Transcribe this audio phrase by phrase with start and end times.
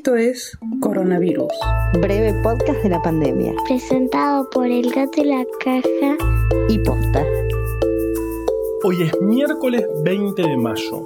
[0.00, 1.52] Esto es Coronavirus.
[2.00, 3.52] Breve podcast de la pandemia.
[3.68, 6.16] Presentado por El Gato y la Caja
[6.70, 7.22] y Posta.
[8.82, 11.04] Hoy es miércoles 20 de mayo,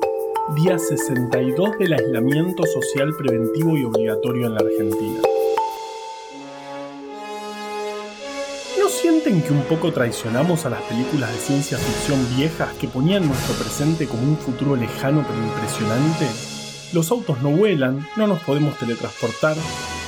[0.55, 5.21] día 62 del aislamiento social preventivo y obligatorio en la Argentina.
[8.79, 13.27] ¿No sienten que un poco traicionamos a las películas de ciencia ficción viejas que ponían
[13.27, 16.54] nuestro presente como un futuro lejano pero impresionante?
[16.95, 19.57] Los autos no vuelan, no nos podemos teletransportar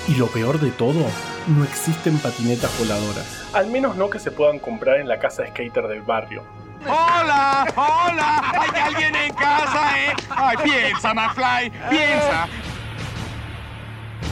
[0.06, 1.04] y lo peor de todo,
[1.48, 3.44] no existen patinetas voladoras.
[3.52, 6.44] Al menos no que se puedan comprar en la casa skater del barrio.
[6.84, 7.66] ¡Hola!
[7.74, 8.52] ¡Hola!
[8.60, 10.14] ¿Hay alguien en casa, eh?
[10.30, 11.72] ¡Ay, piensa, McFly!
[11.90, 12.48] ¡Piensa!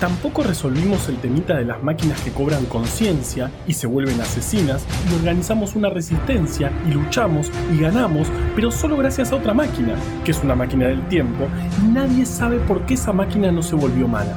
[0.05, 5.15] Tampoco resolvimos el temita de las máquinas que cobran conciencia y se vuelven asesinas y
[5.15, 10.43] organizamos una resistencia y luchamos y ganamos, pero solo gracias a otra máquina, que es
[10.43, 11.47] una máquina del tiempo,
[11.83, 14.37] y nadie sabe por qué esa máquina no se volvió mala.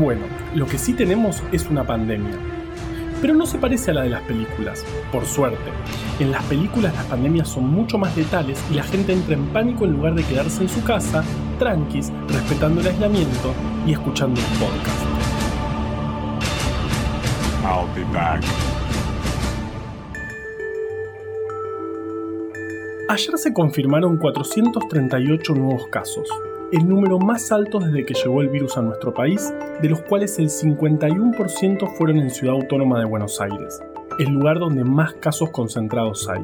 [0.00, 0.22] Bueno,
[0.52, 2.36] lo que sí tenemos es una pandemia,
[3.20, 5.70] pero no se parece a la de las películas, por suerte.
[6.18, 9.84] En las películas las pandemias son mucho más letales y la gente entra en pánico
[9.84, 11.22] en lugar de quedarse en su casa,
[11.58, 13.54] tranquis, respetando el aislamiento
[13.86, 15.02] y escuchando un podcast.
[17.64, 18.42] I'll be back.
[23.08, 26.28] Ayer se confirmaron 438 nuevos casos,
[26.72, 30.38] el número más alto desde que llegó el virus a nuestro país, de los cuales
[30.38, 33.82] el 51% fueron en Ciudad Autónoma de Buenos Aires,
[34.18, 36.42] el lugar donde más casos concentrados hay.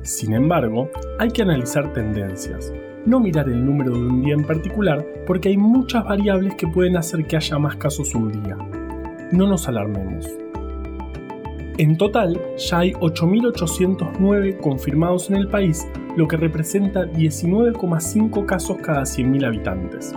[0.00, 2.72] Sin embargo, hay que analizar tendencias,
[3.06, 6.96] no mirar el número de un día en particular porque hay muchas variables que pueden
[6.96, 8.56] hacer que haya más casos un día.
[9.32, 10.26] No nos alarmemos.
[11.78, 19.02] En total, ya hay 8.809 confirmados en el país, lo que representa 19,5 casos cada
[19.02, 20.14] 100.000 habitantes.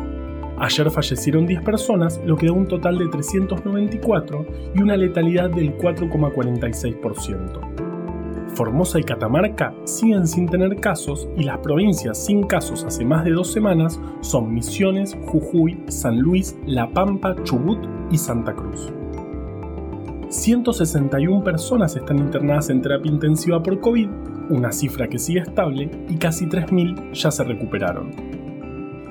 [0.57, 4.45] Ayer fallecieron 10 personas, lo que da un total de 394
[4.75, 7.78] y una letalidad del 4,46%.
[8.55, 13.31] Formosa y Catamarca siguen sin tener casos y las provincias sin casos hace más de
[13.31, 17.79] dos semanas son Misiones, Jujuy, San Luis, La Pampa, Chubut
[18.11, 18.91] y Santa Cruz.
[20.29, 24.09] 161 personas están internadas en terapia intensiva por COVID,
[24.49, 28.11] una cifra que sigue estable, y casi 3.000 ya se recuperaron.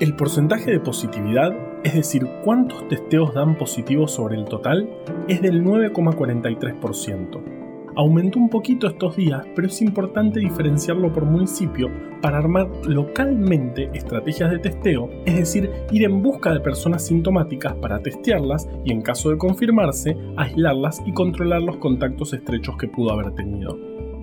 [0.01, 4.89] El porcentaje de positividad, es decir, cuántos testeos dan positivos sobre el total,
[5.27, 7.58] es del 9,43%
[7.99, 11.91] aumentó un poquito estos días, pero es importante diferenciarlo por municipio
[12.23, 18.01] para armar localmente estrategias de testeo, es decir, ir en busca de personas sintomáticas para
[18.01, 23.35] testearlas y en caso de confirmarse, aislarlas y controlar los contactos estrechos que pudo haber
[23.35, 23.77] tenido.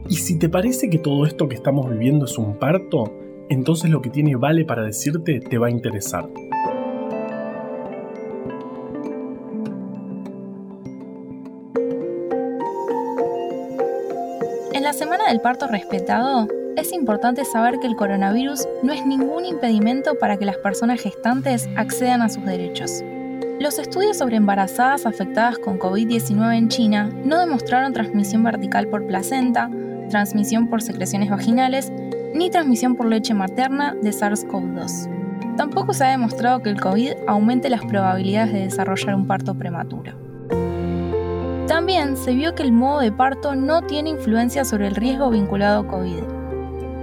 [0.08, 3.14] Y si te parece que todo esto que estamos viviendo es un parto,
[3.50, 6.30] entonces lo que tiene Vale para decirte te va a interesar.
[14.96, 16.48] Semana del parto respetado,
[16.78, 21.68] es importante saber que el coronavirus no es ningún impedimento para que las personas gestantes
[21.76, 23.04] accedan a sus derechos.
[23.60, 29.70] Los estudios sobre embarazadas afectadas con COVID-19 en China no demostraron transmisión vertical por placenta,
[30.10, 31.92] transmisión por secreciones vaginales,
[32.34, 35.56] ni transmisión por leche materna de SARS-CoV-2.
[35.58, 40.25] Tampoco se ha demostrado que el COVID aumente las probabilidades de desarrollar un parto prematuro.
[41.68, 45.82] También se vio que el modo de parto no tiene influencia sobre el riesgo vinculado
[45.82, 46.24] a COVID,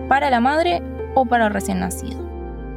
[0.08, 0.80] para la madre
[1.14, 2.22] o para el recién nacido.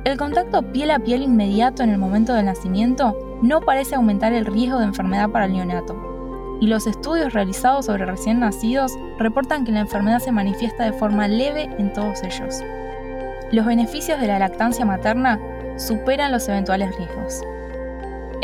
[0.03, 4.47] El contacto piel a piel inmediato en el momento del nacimiento no parece aumentar el
[4.47, 9.71] riesgo de enfermedad para el neonato, y los estudios realizados sobre recién nacidos reportan que
[9.71, 12.63] la enfermedad se manifiesta de forma leve en todos ellos.
[13.51, 15.39] Los beneficios de la lactancia materna
[15.77, 17.43] superan los eventuales riesgos.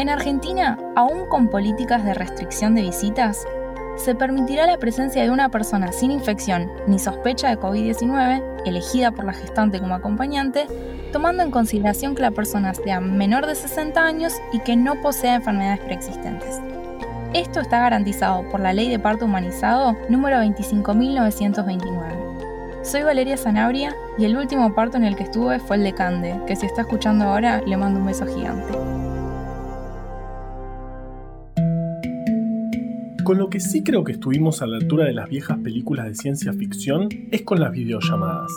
[0.01, 3.45] En Argentina, aún con políticas de restricción de visitas,
[3.97, 9.25] se permitirá la presencia de una persona sin infección ni sospecha de COVID-19, elegida por
[9.25, 10.65] la gestante como acompañante,
[11.13, 15.35] tomando en consideración que la persona sea menor de 60 años y que no posea
[15.35, 16.59] enfermedades preexistentes.
[17.35, 22.81] Esto está garantizado por la Ley de Parto Humanizado número 25.929.
[22.81, 26.41] Soy Valeria Zanabria y el último parto en el que estuve fue el de Cande,
[26.47, 29.00] que si está escuchando ahora le mando un beso gigante.
[33.23, 36.15] Con lo que sí creo que estuvimos a la altura de las viejas películas de
[36.15, 38.51] ciencia ficción es con las videollamadas,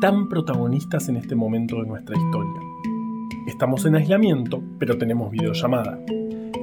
[0.00, 2.60] tan protagonistas en este momento de nuestra historia.
[3.46, 6.00] Estamos en aislamiento, pero tenemos videollamada.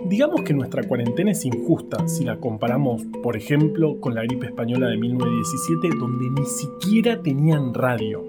[0.09, 4.89] Digamos que nuestra cuarentena es injusta si la comparamos, por ejemplo, con la gripe española
[4.89, 8.25] de 1917, donde ni siquiera tenían radio.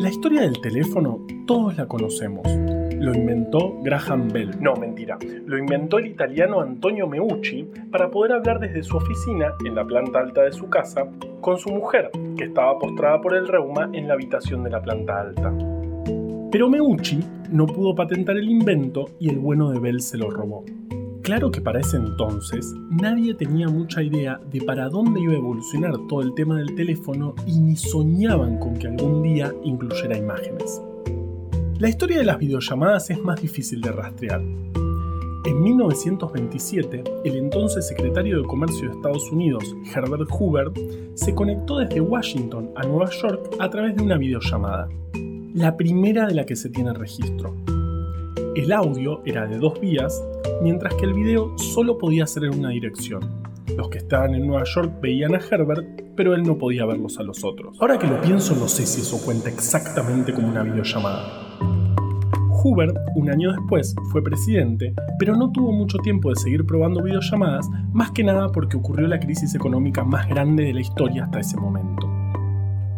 [0.00, 2.48] La historia del teléfono todos la conocemos
[3.04, 4.50] lo inventó Graham Bell.
[4.60, 5.18] No, mentira.
[5.46, 10.20] Lo inventó el italiano Antonio Meucci para poder hablar desde su oficina, en la planta
[10.20, 11.06] alta de su casa,
[11.40, 15.20] con su mujer, que estaba postrada por el reuma en la habitación de la planta
[15.20, 15.52] alta.
[16.50, 17.20] Pero Meucci
[17.50, 20.64] no pudo patentar el invento y el bueno de Bell se lo robó.
[21.22, 25.92] Claro que para ese entonces nadie tenía mucha idea de para dónde iba a evolucionar
[26.08, 30.82] todo el tema del teléfono y ni soñaban con que algún día incluyera imágenes.
[31.84, 34.40] La historia de las videollamadas es más difícil de rastrear.
[34.40, 40.72] En 1927, el entonces secretario de Comercio de Estados Unidos, Herbert Hoover,
[41.12, 44.88] se conectó desde Washington a Nueva York a través de una videollamada,
[45.52, 47.54] la primera de la que se tiene registro.
[48.56, 50.24] El audio era de dos vías,
[50.62, 53.44] mientras que el video solo podía ser en una dirección.
[53.76, 57.22] Los que estaban en Nueva York veían a Herbert, pero él no podía verlos a
[57.24, 57.76] los otros.
[57.78, 61.43] Ahora que lo pienso, no sé si eso cuenta exactamente como una videollamada.
[62.64, 67.68] Hoover, un año después, fue presidente, pero no tuvo mucho tiempo de seguir probando videollamadas,
[67.92, 71.58] más que nada porque ocurrió la crisis económica más grande de la historia hasta ese
[71.58, 72.08] momento.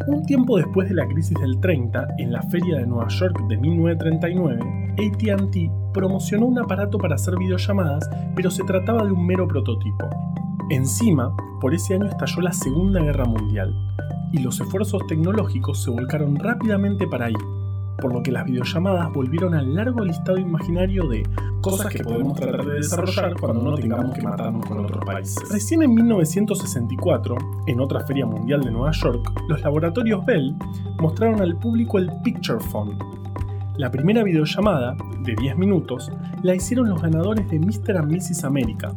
[0.07, 3.57] Un tiempo después de la crisis del 30, en la Feria de Nueva York de
[3.57, 10.09] 1939, ATT promocionó un aparato para hacer videollamadas, pero se trataba de un mero prototipo.
[10.71, 13.75] Encima, por ese año estalló la Segunda Guerra Mundial,
[14.31, 17.35] y los esfuerzos tecnológicos se volcaron rápidamente para ahí,
[17.99, 21.23] por lo que las videollamadas volvieron al largo listado imaginario de
[21.61, 25.37] cosas que podemos tratar de desarrollar cuando no tengamos que matarnos con otros países.
[25.51, 30.55] Recién en 1964, en otra feria mundial de Nueva York, los laboratorios Bell
[30.99, 32.99] mostraron al público el Picture Phone.
[33.77, 36.11] La primera videollamada, de 10 minutos,
[36.43, 37.99] la hicieron los ganadores de Mr.
[37.99, 38.45] and Mrs.
[38.45, 38.95] America,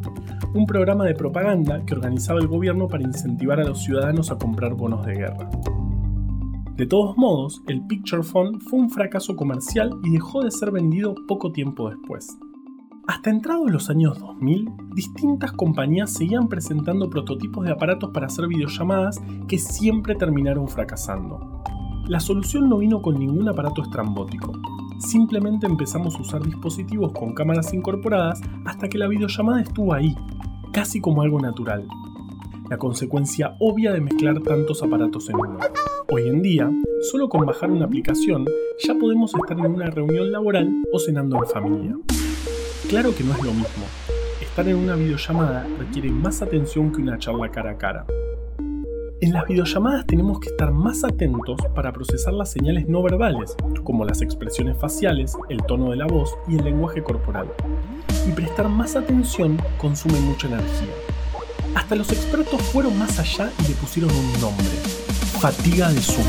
[0.54, 4.74] un programa de propaganda que organizaba el gobierno para incentivar a los ciudadanos a comprar
[4.74, 5.50] bonos de guerra.
[6.80, 11.14] De todos modos, el Picture Phone fue un fracaso comercial y dejó de ser vendido
[11.28, 12.38] poco tiempo después.
[13.06, 19.20] Hasta entrados los años 2000, distintas compañías seguían presentando prototipos de aparatos para hacer videollamadas
[19.46, 21.62] que siempre terminaron fracasando.
[22.06, 24.52] La solución no vino con ningún aparato estrambótico.
[25.00, 30.16] Simplemente empezamos a usar dispositivos con cámaras incorporadas hasta que la videollamada estuvo ahí,
[30.72, 31.86] casi como algo natural.
[32.70, 35.58] La consecuencia obvia de mezclar tantos aparatos en uno.
[36.08, 36.70] Hoy en día,
[37.10, 38.46] solo con bajar una aplicación
[38.78, 41.96] ya podemos estar en una reunión laboral o cenando en familia.
[42.88, 43.84] Claro que no es lo mismo.
[44.40, 48.06] Estar en una videollamada requiere más atención que una charla cara a cara.
[49.20, 54.04] En las videollamadas tenemos que estar más atentos para procesar las señales no verbales, como
[54.04, 57.48] las expresiones faciales, el tono de la voz y el lenguaje corporal.
[58.28, 61.09] Y prestar más atención consume mucha energía.
[61.74, 64.66] Hasta los expertos fueron más allá y le pusieron un nombre,
[65.40, 66.26] fatiga de Zoom.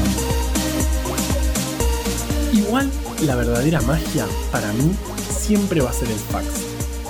[2.53, 2.91] Igual,
[3.21, 4.91] la verdadera magia, para mí,
[5.29, 6.45] siempre va a ser el fax.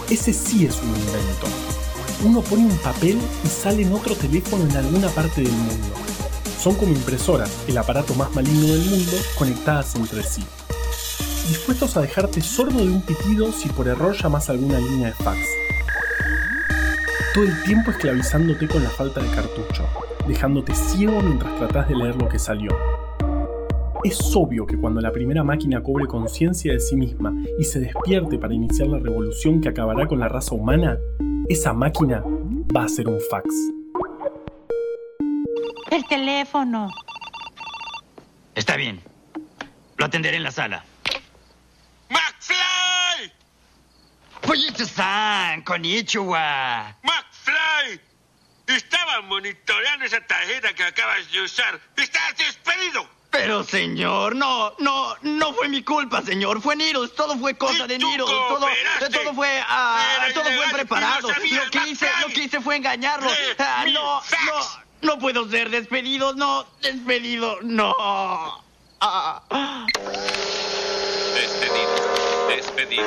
[0.09, 1.47] Ese sí es un invento.
[2.23, 5.95] Uno pone un papel y sale en otro teléfono en alguna parte del mundo.
[6.61, 10.43] Son como impresoras, el aparato más maligno del mundo, conectadas entre sí.
[11.47, 15.39] Dispuestos a dejarte sordo de un pitido si por error llamas alguna línea de fax.
[17.33, 19.87] Todo el tiempo esclavizándote con la falta de cartucho
[20.27, 22.71] dejándote ciego mientras tratás de leer lo que salió.
[24.03, 28.37] Es obvio que cuando la primera máquina cobre conciencia de sí misma y se despierte
[28.37, 30.97] para iniciar la revolución que acabará con la raza humana,
[31.49, 32.23] esa máquina
[32.75, 33.47] va a ser un fax.
[35.91, 36.89] El teléfono.
[38.55, 39.01] Está bien.
[39.97, 40.83] Lo atenderé en la sala.
[42.09, 43.31] ¡McFly!
[44.41, 46.97] Pollito-san, konnichiwa.
[49.23, 51.79] Monitoreando esa tarjeta que acabas de usar.
[51.95, 53.07] ¡Estás despedido!
[53.31, 56.61] Pero señor, no, no, no fue mi culpa, señor.
[56.61, 58.29] Fue Nirus, todo fue cosa de Nirus.
[58.29, 58.67] Todo,
[59.09, 61.29] todo fue, ah, todo fue preparado.
[61.29, 63.29] Lo que hice, lo que hice fue engañarlo.
[63.29, 67.95] Lee Ah, no, no, no puedo ser despedido, no, despedido, no.
[68.99, 69.87] Ah.
[71.33, 73.05] Despedido, despedido,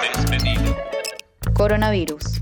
[0.00, 0.76] despedido.
[1.54, 2.41] Coronavirus.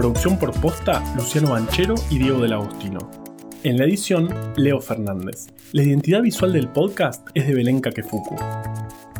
[0.00, 3.10] Producción por Posta, Luciano Banchero y Diego del Agostino.
[3.64, 5.48] En la edición, Leo Fernández.
[5.72, 8.34] La identidad visual del podcast es de Belén Kakefuku.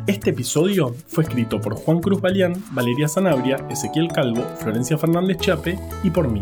[0.07, 5.79] Este episodio fue escrito por Juan Cruz Balián, Valeria Sanabria, Ezequiel Calvo, Florencia Fernández Chape
[6.03, 6.41] y por mí.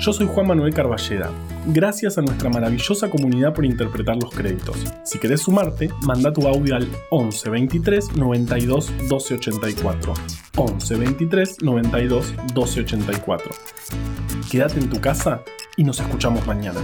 [0.00, 1.30] Yo soy Juan Manuel Carballeda.
[1.66, 4.78] Gracias a nuestra maravillosa comunidad por interpretar los créditos.
[5.04, 10.14] Si querés sumarte, manda tu audio al 11 23 92 12 84.
[10.56, 13.50] 11 23 92 12 84.
[14.50, 15.42] Quédate en tu casa
[15.76, 16.80] y nos escuchamos mañana.